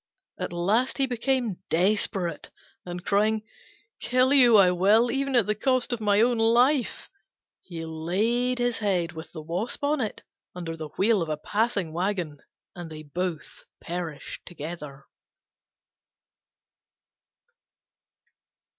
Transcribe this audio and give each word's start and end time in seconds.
At 0.39 0.51
last 0.51 0.97
he 0.97 1.05
became 1.05 1.57
desperate, 1.69 2.49
and 2.87 3.05
crying, 3.05 3.43
"Kill 3.99 4.33
you 4.33 4.57
I 4.57 4.71
will, 4.71 5.11
even 5.11 5.35
at 5.35 5.45
the 5.45 5.53
cost 5.53 5.93
of 5.93 6.01
my 6.01 6.21
own 6.21 6.39
life," 6.39 7.07
he 7.59 7.85
laid 7.85 8.57
his 8.57 8.79
head 8.79 9.11
with 9.11 9.31
the 9.31 9.43
Wasp 9.43 9.83
on 9.83 10.01
it 10.01 10.23
under 10.55 10.75
the 10.75 10.89
wheel 10.97 11.21
of 11.21 11.29
a 11.29 11.37
passing 11.37 11.93
waggon, 11.93 12.39
and 12.75 12.89
they 12.89 13.03
both 13.03 13.63
perished 13.79 14.43
together. 14.43 15.05